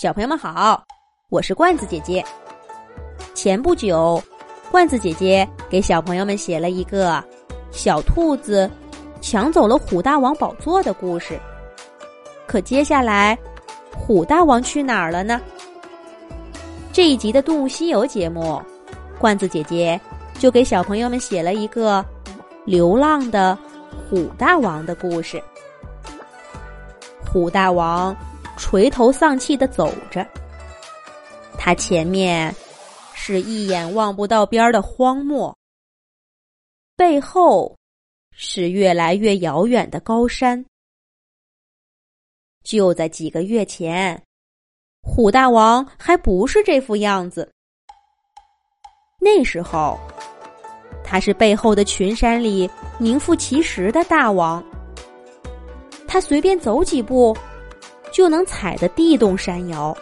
[0.00, 0.82] 小朋友们好，
[1.28, 2.24] 我是罐子姐姐。
[3.34, 4.18] 前不久，
[4.70, 7.22] 罐子姐姐给小朋友们写了一个
[7.70, 8.70] 小兔子
[9.20, 11.38] 抢走了虎大王宝座的故事。
[12.46, 13.38] 可接下来，
[13.94, 15.38] 虎大王去哪儿了呢？
[16.94, 18.58] 这一集的《动物西游》节目，
[19.18, 20.00] 罐子姐姐
[20.38, 22.02] 就给小朋友们写了一个
[22.64, 23.54] 流浪的
[24.08, 25.38] 虎大王的故事。
[27.30, 28.16] 虎大王。
[28.60, 30.24] 垂头丧气的走着，
[31.58, 32.54] 他前面
[33.14, 35.56] 是一眼望不到边的荒漠，
[36.94, 37.74] 背后
[38.32, 40.62] 是越来越遥远的高山。
[42.62, 44.22] 就在几个月前，
[45.02, 47.50] 虎大王还不是这副样子。
[49.18, 49.98] 那时候，
[51.02, 54.62] 他是背后的群山里名副其实的大王，
[56.06, 57.34] 他随便走几步。
[58.12, 59.96] 就能踩得地动山摇。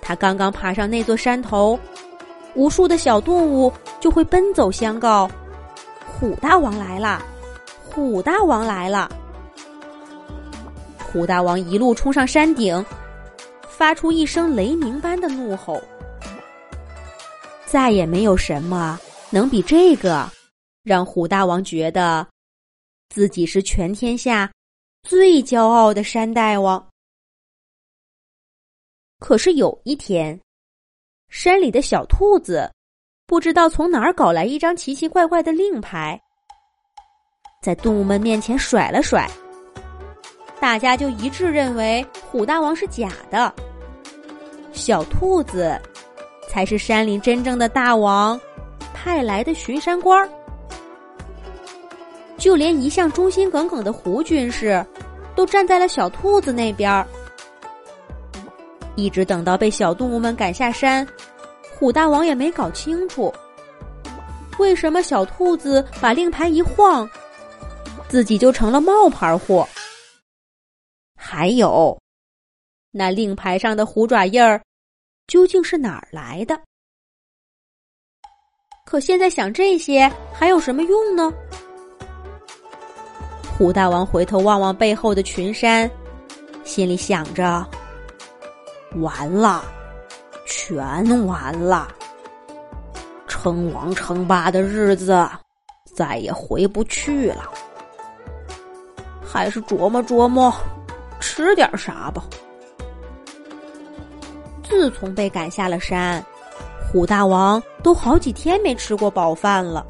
[0.00, 1.78] 他刚刚爬上那座山头，
[2.54, 5.30] 无数的小动物就会奔走相告
[6.04, 7.22] ：“虎大王来了！
[7.84, 9.10] 虎大王来了！”
[10.98, 12.84] 虎大王一路冲上山顶，
[13.68, 15.80] 发出一声雷鸣般的怒吼。
[17.66, 18.98] 再也没有什么
[19.30, 20.28] 能比这个
[20.82, 22.26] 让虎大王觉得
[23.08, 24.50] 自己是全天下。
[25.02, 26.84] 最骄傲的山大王。
[29.18, 30.40] 可是有一天，
[31.28, 32.70] 山里的小兔子
[33.26, 36.20] 不知道从哪儿搞来一张奇奇怪怪的令牌，
[37.62, 39.28] 在动物们面前甩了甩，
[40.60, 43.52] 大家就一致认为虎大王是假的，
[44.72, 45.80] 小兔子
[46.48, 48.40] 才是山里真正的大王
[48.94, 50.28] 派来的巡山官儿。
[52.36, 54.84] 就连一向忠心耿耿的胡军士，
[55.36, 57.06] 都站在了小兔子那边儿。
[58.96, 61.06] 一直等到被小动物们赶下山，
[61.78, 63.32] 虎大王也没搞清楚，
[64.58, 67.08] 为什么小兔子把令牌一晃，
[68.08, 69.66] 自己就成了冒牌货。
[71.16, 71.98] 还有，
[72.90, 74.60] 那令牌上的虎爪印儿，
[75.26, 76.60] 究竟是哪儿来的？
[78.84, 81.32] 可现在想这些还有什么用呢？
[83.56, 85.88] 虎大王回头望望背后的群山，
[86.64, 87.64] 心里想着
[89.00, 89.62] ：“完了，
[90.46, 91.86] 全完了！
[93.28, 95.28] 称王称霸的日子
[95.94, 97.50] 再也回不去了。
[99.22, 100.52] 还是琢磨琢磨，
[101.20, 102.24] 吃点啥吧。”
[104.68, 106.24] 自从被赶下了山，
[106.90, 109.86] 虎大王都好几天没吃过饱饭了。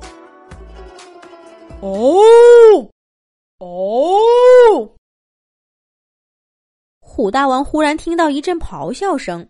[1.80, 2.20] 哦。
[3.62, 4.90] 哦！
[6.98, 9.48] 虎大王忽然听到一阵咆哮声，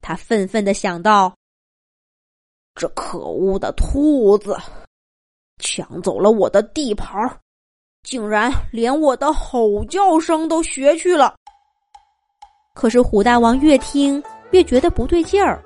[0.00, 1.36] 他愤愤的想到
[2.74, 4.56] ：“这可恶的兔子，
[5.58, 7.14] 抢走了我的地盘
[8.04, 11.34] 竟然连我的吼叫声都学去了。”
[12.74, 15.62] 可是虎大王越听越觉得不对劲儿，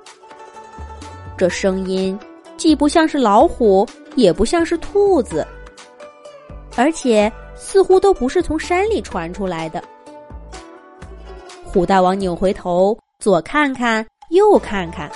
[1.37, 2.19] 这声音
[2.57, 5.47] 既不像是老虎，也不像是兔子。
[6.79, 9.83] 而且似乎都不是从山里传出来的。
[11.65, 15.11] 虎大王扭回头，左看看，右看看，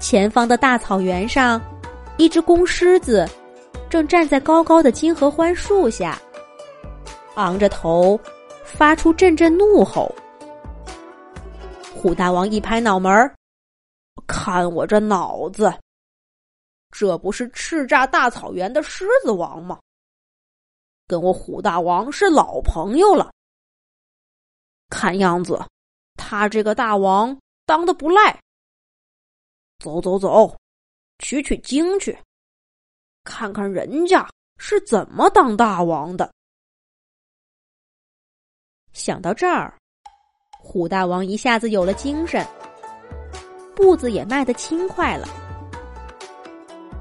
[0.00, 1.60] 前方的大草原上，
[2.16, 3.28] 一只公狮子
[3.90, 6.18] 正站在高高的金合欢树下，
[7.34, 8.18] 昂着头，
[8.64, 10.10] 发出阵阵怒吼。
[11.94, 13.34] 虎大王一拍脑门儿，
[14.26, 15.70] 看我这脑子，
[16.90, 19.78] 这不是叱咤大草原的狮子王吗？
[21.06, 23.32] 跟我虎大王是老朋友了，
[24.88, 25.60] 看样子
[26.14, 28.40] 他这个大王当的不赖。
[29.78, 30.56] 走走走，
[31.18, 32.18] 取取经去，
[33.24, 34.28] 看看人家
[34.58, 36.32] 是怎么当大王的。
[38.92, 39.76] 想到这儿，
[40.58, 42.44] 虎大王一下子有了精神，
[43.76, 45.28] 步子也迈得轻快了。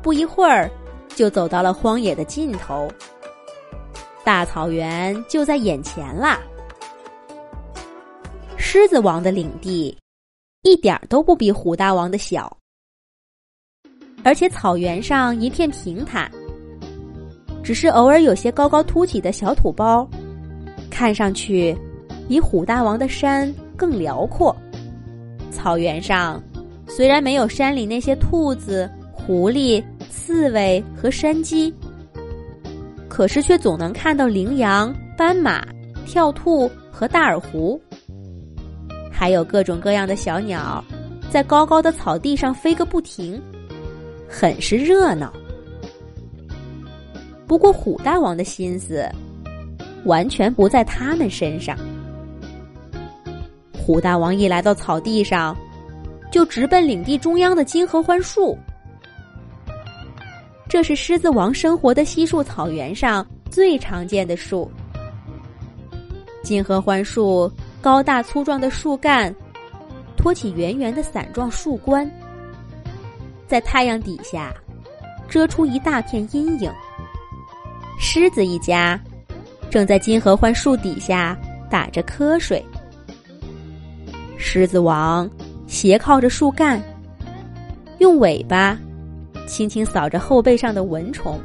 [0.03, 0.69] 不一会儿，
[1.15, 2.87] 就走到了荒野的尽头。
[4.25, 6.41] 大草原就在眼前啦！
[8.57, 9.95] 狮子王的领地
[10.63, 12.57] 一点都不比虎大王的小，
[14.23, 16.29] 而且草原上一片平坦，
[17.63, 20.09] 只是偶尔有些高高凸起的小土包，
[20.89, 21.77] 看上去
[22.27, 24.53] 比虎大王的山更辽阔。
[25.51, 26.41] 草原上
[26.87, 31.71] 虽然没有山里那些兔子、狐狸、刺猬和山鸡。
[33.15, 35.65] 可是却总能看到羚羊、斑马、
[36.05, 37.79] 跳兔和大耳狐，
[39.09, 40.83] 还有各种各样的小鸟，
[41.31, 43.41] 在高高的草地上飞个不停，
[44.27, 45.31] 很是热闹。
[47.47, 49.09] 不过虎大王的心思
[50.03, 51.77] 完全不在他们身上。
[53.77, 55.55] 虎大王一来到草地上，
[56.33, 58.57] 就直奔领地中央的金合欢树。
[60.67, 64.69] 这是狮子王生活的稀树草原上最常见的树。
[66.43, 67.51] 金合欢树
[67.81, 69.33] 高大粗壮的树干，
[70.17, 72.09] 托起圆圆的伞状树冠，
[73.47, 74.53] 在太阳底下
[75.29, 76.71] 遮出一大片阴影。
[77.99, 78.99] 狮子一家
[79.69, 81.37] 正在金合欢树底下
[81.69, 82.63] 打着瞌睡。
[84.37, 85.29] 狮子王
[85.67, 86.81] 斜靠着树干，
[87.99, 88.77] 用尾巴
[89.45, 91.39] 轻轻扫着后背上的蚊虫。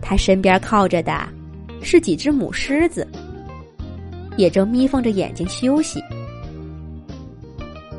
[0.00, 1.26] 他身边靠着的
[1.80, 3.06] 是几只母狮子，
[4.36, 6.02] 也正眯缝着眼睛休息。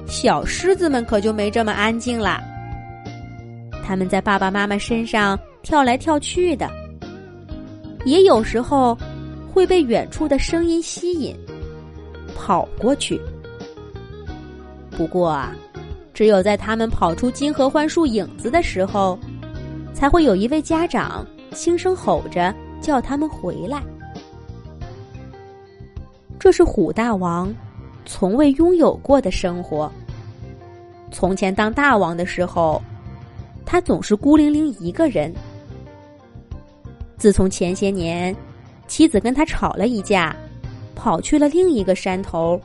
[0.08, 2.42] 小狮子们可就没这么安静啦，
[3.84, 6.70] 他们在爸爸妈妈身上跳来跳去的。
[8.06, 8.96] 也有时候
[9.52, 11.36] 会被远处的声音吸引，
[12.36, 13.20] 跑过去。
[14.92, 15.56] 不过啊，
[16.16, 19.20] 只有在他们跑出金合欢树影子的时候，
[19.94, 23.84] 才会有一位家长轻声吼着叫他们回来。
[26.40, 27.54] 这是虎大王
[28.06, 29.92] 从未拥有过的生活。
[31.12, 32.82] 从前当大王的时候，
[33.66, 35.34] 他总是孤零零一个人。
[37.18, 38.34] 自从前些年，
[38.88, 40.34] 妻子跟他吵了一架，
[40.96, 42.58] 跑去了另一个山头，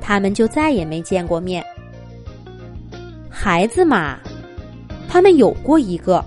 [0.00, 1.64] 他们就再也没见过面。
[3.42, 4.18] 孩子嘛，
[5.08, 6.22] 他们有过一个，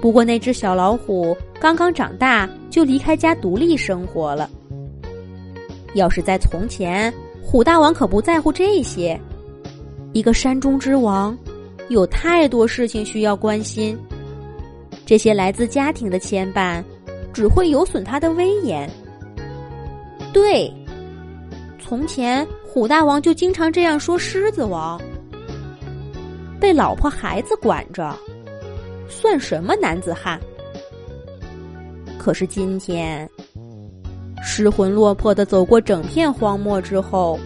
[0.00, 4.50] 不过那只小老虎刚刚长大就离开家独立生活了。
[5.94, 9.16] 要是在从前，虎大王可不在乎这些，
[10.12, 11.38] 一个山中之王，
[11.88, 13.96] 有太多事情需要关心。
[15.06, 16.82] 这些来自家庭的牵绊，
[17.32, 18.90] 只会有损他的威严。
[20.32, 20.68] 对，
[21.78, 25.00] 从前虎大王就经常这样说：“狮子王
[26.62, 28.16] 被老婆孩子管着，
[29.08, 30.40] 算什么男子汉？”
[32.20, 33.28] 可是今天，
[34.44, 37.36] 失魂落魄的走过整片荒漠之后，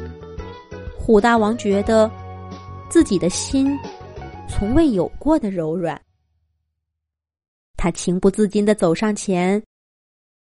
[0.99, 2.11] 虎大王觉得
[2.91, 3.75] 自己的心
[4.47, 5.99] 从未有过的柔软。
[7.75, 9.63] 他情不自禁的走上前，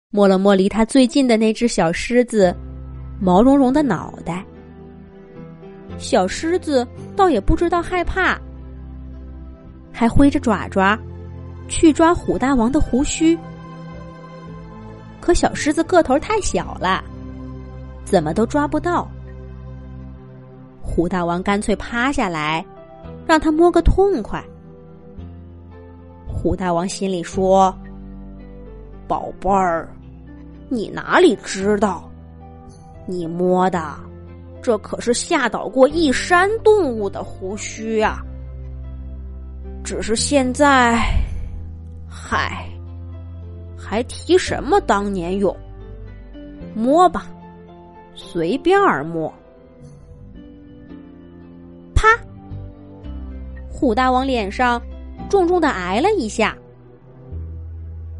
[0.09, 2.55] 摸了摸离他最近的那只小狮子
[3.21, 4.43] 毛茸茸的脑袋。
[5.99, 8.41] 小狮子倒也不知道害怕，
[9.93, 10.99] 还挥着爪爪
[11.69, 13.37] 去抓虎大王的胡须。
[15.21, 17.01] 可小狮子个头太小了，
[18.03, 19.07] 怎么都抓不到。
[20.81, 22.65] 虎大王干脆趴下来，
[23.25, 24.43] 让他摸个痛快。
[26.27, 27.73] 虎大王心里说
[29.07, 29.87] ：“宝贝儿，
[30.67, 32.11] 你哪里知道？
[33.05, 33.95] 你摸的，
[34.61, 38.21] 这可是吓倒过一山动物的胡须啊！
[39.83, 40.97] 只是现在，
[42.07, 42.65] 嗨，
[43.77, 45.55] 还提什么当年勇？
[46.73, 47.27] 摸吧，
[48.15, 49.31] 随便儿摸。”
[51.93, 52.07] 啪！
[53.69, 54.81] 虎大王脸上。
[55.29, 56.55] 重重的挨了一下。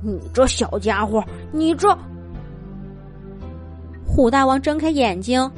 [0.02, 1.96] 你这小家伙，你这……
[4.06, 5.52] 虎大王睁开眼睛，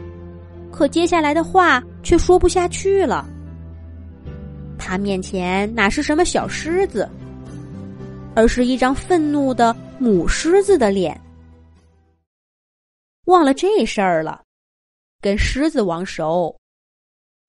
[0.69, 3.25] 可接下来的话却说不下去了。
[4.85, 7.09] 他面前哪是什么小狮子，
[8.35, 11.19] 而是一张愤怒的母狮子的脸。
[13.23, 14.43] 忘了这事儿了，
[15.21, 16.55] 跟狮子王熟，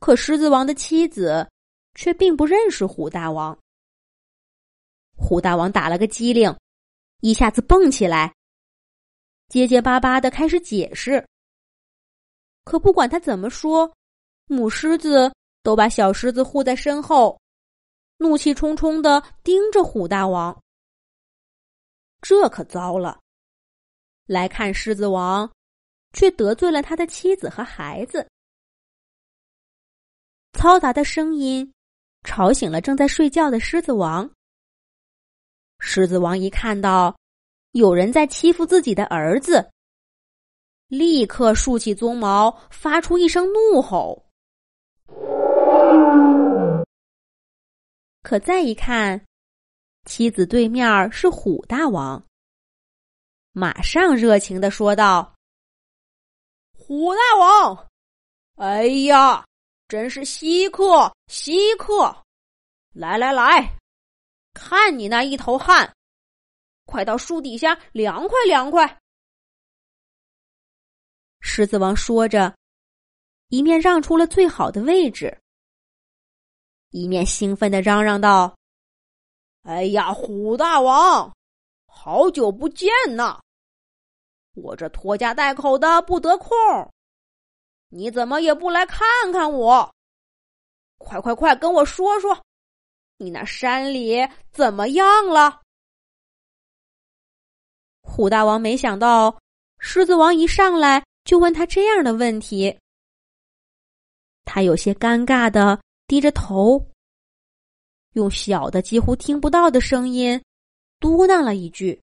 [0.01, 1.47] 可狮子王的妻子
[1.95, 3.57] 却并不认识虎大王。
[5.15, 6.57] 虎大王打了个激灵，
[7.21, 8.35] 一下子蹦起来，
[9.49, 11.23] 结结巴巴的开始解释。
[12.65, 13.93] 可不管他怎么说，
[14.47, 15.31] 母狮子
[15.67, 17.41] 都把小狮子护在身后，
[18.19, 20.57] 怒气冲冲的盯着虎大王。
[22.21, 23.19] 这可糟了！
[24.27, 25.51] 来看狮子王，
[26.13, 28.31] 却得罪了他的妻子和孩子。
[30.53, 31.75] 嘈杂的声音
[32.23, 34.31] 吵醒了正在睡觉的狮子王。
[35.81, 37.19] 狮子王一看到
[37.73, 39.69] 有人在欺负自己的儿子，
[40.87, 44.26] 立刻竖起鬃毛，发出一声怒吼。
[48.27, 49.25] 可再一看，
[50.05, 52.21] 妻子对面是虎大王，
[53.53, 55.33] 马上热情的说道
[56.77, 57.89] ：“虎大王！
[58.57, 59.47] 哎呀，
[59.87, 62.25] 真是稀客，稀客！
[62.93, 63.79] 来来来，
[64.55, 65.95] 看你那一头汗，
[66.85, 69.01] 快到树底下凉快凉快。”
[71.39, 72.53] 狮子王说着，
[73.51, 75.41] 一面让出了最好的位置，
[76.91, 78.57] 一面兴奋的嚷嚷道
[79.63, 81.35] ：“哎呀，虎大王，
[81.87, 83.41] 好久不见呐！
[84.55, 86.57] 我这拖家带口的不得空，
[87.89, 89.95] 你怎么也不来看看我？
[90.99, 92.43] 快快快，跟我说说，
[93.19, 94.17] 你那山里
[94.53, 95.61] 怎么样了？”
[98.01, 99.39] 虎大王没想到，
[99.79, 101.05] 狮子王一上来。
[101.25, 102.79] 就问他这样的问题，
[104.45, 106.89] 他有些尴尬的低着头，
[108.13, 110.41] 用小的几乎听不到的声音
[111.01, 112.01] 嘟囔了一句。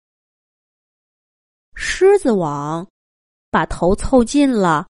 [1.74, 2.86] 狮子王
[3.50, 4.88] 把头凑近了，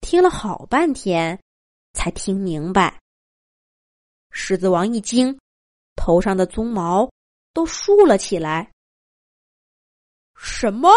[0.00, 1.38] 听了好半天，
[1.92, 3.00] 才听明白。
[4.30, 5.38] 狮子王一惊，
[5.94, 7.10] 头上的鬃毛
[7.54, 8.70] 都竖了起来。
[10.36, 10.90] 什么？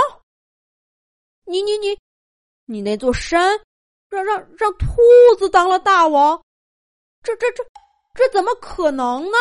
[1.45, 1.97] 你你你！
[2.65, 3.57] 你那座山，
[4.09, 4.87] 让让让兔
[5.39, 6.39] 子当了大王，
[7.29, 7.63] 这这这
[8.15, 9.37] 这怎么可能呢？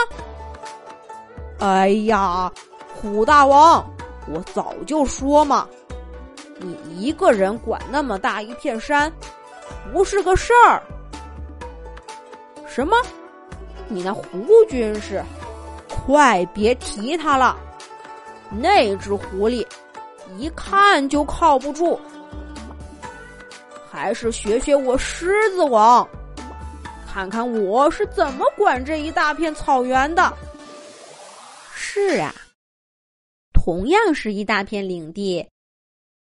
[1.61, 2.53] 哎呀，
[2.95, 3.85] 虎大王，
[4.29, 5.67] 我早就说嘛，
[6.59, 9.11] 你一个人管那么大一片山，
[9.93, 10.83] 不是个事儿。
[12.67, 12.97] 什么？
[13.89, 15.25] 你那胡军士，
[15.89, 17.57] 快别提他了，
[18.51, 19.67] 那只狐狸
[20.37, 21.99] 一看就靠不住。
[23.91, 26.07] 还是学学我狮子王，
[27.19, 30.33] 看看我是怎么管这一大片草原的。
[31.75, 32.33] 是啊，
[33.53, 35.45] 同样是一大片领地，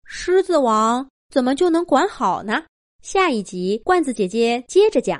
[0.04, 2.62] 狮子王怎么就能管好呢？
[3.00, 5.18] 下一集，罐子姐姐接着讲。